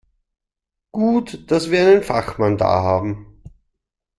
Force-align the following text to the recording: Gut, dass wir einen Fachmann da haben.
Gut, 0.91 1.43
dass 1.51 1.69
wir 1.69 1.81
einen 1.87 2.01
Fachmann 2.01 2.57
da 2.57 2.81
haben. 2.81 3.39